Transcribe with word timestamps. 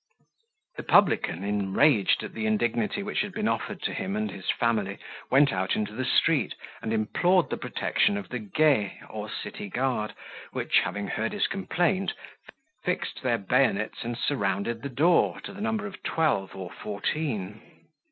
The 0.77 0.81
publican, 0.83 1.43
enraged 1.43 2.23
at 2.23 2.33
the 2.33 2.47
indignity 2.47 3.03
which 3.03 3.21
had 3.21 3.33
been 3.33 3.47
offered 3.47 3.83
to 3.83 3.93
him 3.93 4.15
and 4.15 4.31
his 4.31 4.49
family, 4.49 4.97
went 5.29 5.53
out 5.53 5.75
into 5.75 5.93
the 5.93 6.05
street, 6.05 6.55
and 6.81 6.91
implored 6.91 7.51
the 7.51 7.57
protection 7.57 8.17
of 8.17 8.29
the 8.29 8.39
guet, 8.39 8.93
or 9.11 9.29
city 9.29 9.69
guard, 9.69 10.15
which, 10.53 10.79
having 10.79 11.07
heard 11.07 11.33
his 11.33 11.45
complaint, 11.45 12.13
fixed 12.83 13.21
their 13.21 13.37
bayonets 13.37 14.03
and 14.03 14.17
surrounded 14.17 14.81
the 14.81 14.89
door, 14.89 15.39
to 15.41 15.53
the 15.53 15.61
number 15.61 15.85
of 15.85 16.01
twelve 16.01 16.55
or 16.55 16.71
fourteen. 16.71 17.61